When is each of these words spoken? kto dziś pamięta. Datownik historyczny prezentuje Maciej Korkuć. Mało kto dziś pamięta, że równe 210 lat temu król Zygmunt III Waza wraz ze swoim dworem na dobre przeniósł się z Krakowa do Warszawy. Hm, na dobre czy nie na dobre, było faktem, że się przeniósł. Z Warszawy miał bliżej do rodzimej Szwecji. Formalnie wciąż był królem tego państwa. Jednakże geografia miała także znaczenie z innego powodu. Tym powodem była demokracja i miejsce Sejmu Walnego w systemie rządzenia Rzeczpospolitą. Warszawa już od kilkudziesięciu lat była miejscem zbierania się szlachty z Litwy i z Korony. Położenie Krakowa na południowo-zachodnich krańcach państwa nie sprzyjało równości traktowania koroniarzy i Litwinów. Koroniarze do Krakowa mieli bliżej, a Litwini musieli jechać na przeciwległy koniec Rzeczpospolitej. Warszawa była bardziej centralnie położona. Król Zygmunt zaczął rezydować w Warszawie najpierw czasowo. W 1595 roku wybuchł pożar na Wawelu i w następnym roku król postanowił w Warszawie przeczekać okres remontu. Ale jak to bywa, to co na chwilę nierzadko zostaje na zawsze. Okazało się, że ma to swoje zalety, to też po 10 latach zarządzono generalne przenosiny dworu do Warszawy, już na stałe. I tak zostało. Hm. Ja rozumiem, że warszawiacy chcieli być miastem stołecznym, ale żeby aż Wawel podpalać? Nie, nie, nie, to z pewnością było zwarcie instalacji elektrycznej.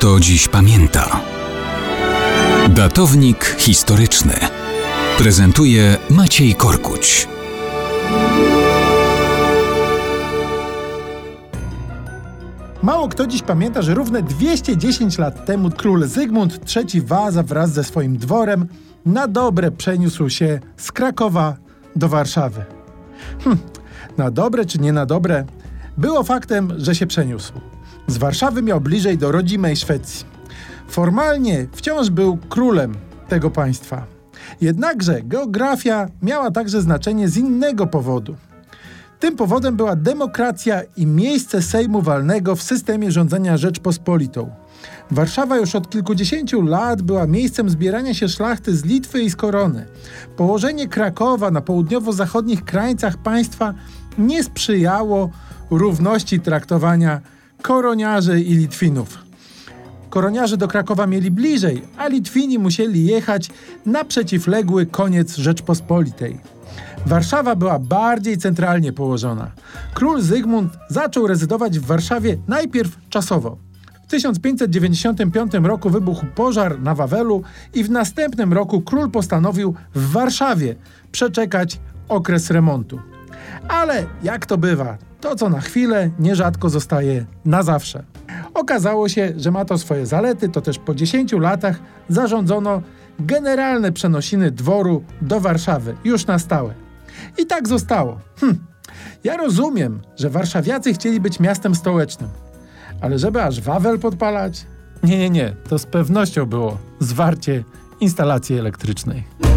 kto 0.00 0.20
dziś 0.20 0.48
pamięta. 0.48 1.20
Datownik 2.68 3.56
historyczny 3.58 4.34
prezentuje 5.18 5.96
Maciej 6.10 6.54
Korkuć. 6.54 7.28
Mało 12.82 13.08
kto 13.08 13.26
dziś 13.26 13.42
pamięta, 13.42 13.82
że 13.82 13.94
równe 13.94 14.22
210 14.22 15.18
lat 15.18 15.46
temu 15.46 15.70
król 15.70 16.06
Zygmunt 16.06 16.76
III 16.76 17.00
Waza 17.00 17.42
wraz 17.42 17.72
ze 17.72 17.84
swoim 17.84 18.16
dworem 18.16 18.66
na 19.06 19.28
dobre 19.28 19.70
przeniósł 19.70 20.28
się 20.28 20.60
z 20.76 20.92
Krakowa 20.92 21.56
do 21.96 22.08
Warszawy. 22.08 22.64
Hm, 23.44 23.58
na 24.18 24.30
dobre 24.30 24.64
czy 24.64 24.78
nie 24.78 24.92
na 24.92 25.06
dobre, 25.06 25.44
było 26.00 26.22
faktem, 26.22 26.72
że 26.76 26.94
się 26.94 27.06
przeniósł. 27.06 27.52
Z 28.06 28.18
Warszawy 28.18 28.62
miał 28.62 28.80
bliżej 28.80 29.18
do 29.18 29.32
rodzimej 29.32 29.76
Szwecji. 29.76 30.26
Formalnie 30.88 31.66
wciąż 31.72 32.10
był 32.10 32.36
królem 32.36 32.94
tego 33.28 33.50
państwa. 33.50 34.06
Jednakże 34.60 35.20
geografia 35.22 36.08
miała 36.22 36.50
także 36.50 36.82
znaczenie 36.82 37.28
z 37.28 37.36
innego 37.36 37.86
powodu. 37.86 38.36
Tym 39.20 39.36
powodem 39.36 39.76
była 39.76 39.96
demokracja 39.96 40.82
i 40.96 41.06
miejsce 41.06 41.62
Sejmu 41.62 42.02
Walnego 42.02 42.56
w 42.56 42.62
systemie 42.62 43.10
rządzenia 43.12 43.56
Rzeczpospolitą. 43.56 44.50
Warszawa 45.10 45.56
już 45.56 45.74
od 45.74 45.90
kilkudziesięciu 45.90 46.62
lat 46.62 47.02
była 47.02 47.26
miejscem 47.26 47.70
zbierania 47.70 48.14
się 48.14 48.28
szlachty 48.28 48.76
z 48.76 48.84
Litwy 48.84 49.22
i 49.22 49.30
z 49.30 49.36
Korony. 49.36 49.86
Położenie 50.36 50.88
Krakowa 50.88 51.50
na 51.50 51.60
południowo-zachodnich 51.60 52.64
krańcach 52.64 53.16
państwa 53.16 53.74
nie 54.18 54.44
sprzyjało 54.44 55.30
równości 55.70 56.40
traktowania 56.40 57.20
koroniarzy 57.62 58.40
i 58.40 58.54
Litwinów. 58.54 59.18
Koroniarze 60.10 60.56
do 60.56 60.68
Krakowa 60.68 61.06
mieli 61.06 61.30
bliżej, 61.30 61.82
a 61.98 62.08
Litwini 62.08 62.58
musieli 62.58 63.06
jechać 63.06 63.50
na 63.86 64.04
przeciwległy 64.04 64.86
koniec 64.86 65.36
Rzeczpospolitej. 65.36 66.40
Warszawa 67.06 67.56
była 67.56 67.78
bardziej 67.78 68.38
centralnie 68.38 68.92
położona. 68.92 69.50
Król 69.94 70.20
Zygmunt 70.20 70.72
zaczął 70.88 71.26
rezydować 71.26 71.78
w 71.78 71.86
Warszawie 71.86 72.36
najpierw 72.48 73.08
czasowo. 73.08 73.56
W 74.04 74.10
1595 74.10 75.52
roku 75.62 75.90
wybuchł 75.90 76.26
pożar 76.34 76.80
na 76.80 76.94
Wawelu 76.94 77.42
i 77.74 77.84
w 77.84 77.90
następnym 77.90 78.52
roku 78.52 78.80
król 78.80 79.10
postanowił 79.10 79.74
w 79.94 80.12
Warszawie 80.12 80.74
przeczekać 81.12 81.80
okres 82.08 82.50
remontu. 82.50 83.00
Ale 83.68 84.06
jak 84.22 84.46
to 84.46 84.58
bywa, 84.58 84.98
to 85.20 85.36
co 85.36 85.48
na 85.48 85.60
chwilę 85.60 86.10
nierzadko 86.18 86.68
zostaje 86.68 87.26
na 87.44 87.62
zawsze. 87.62 88.04
Okazało 88.54 89.08
się, 89.08 89.32
że 89.36 89.50
ma 89.50 89.64
to 89.64 89.78
swoje 89.78 90.06
zalety, 90.06 90.48
to 90.48 90.60
też 90.60 90.78
po 90.78 90.94
10 90.94 91.32
latach 91.32 91.80
zarządzono 92.08 92.82
generalne 93.20 93.92
przenosiny 93.92 94.50
dworu 94.50 95.04
do 95.22 95.40
Warszawy, 95.40 95.96
już 96.04 96.26
na 96.26 96.38
stałe. 96.38 96.74
I 97.38 97.46
tak 97.46 97.68
zostało. 97.68 98.20
Hm. 98.40 98.58
Ja 99.24 99.36
rozumiem, 99.36 100.00
że 100.16 100.30
warszawiacy 100.30 100.94
chcieli 100.94 101.20
być 101.20 101.40
miastem 101.40 101.74
stołecznym, 101.74 102.30
ale 103.00 103.18
żeby 103.18 103.42
aż 103.42 103.60
Wawel 103.60 103.98
podpalać? 103.98 104.66
Nie, 105.02 105.18
nie, 105.18 105.30
nie, 105.30 105.56
to 105.68 105.78
z 105.78 105.86
pewnością 105.86 106.46
było 106.46 106.78
zwarcie 107.00 107.64
instalacji 108.00 108.58
elektrycznej. 108.58 109.49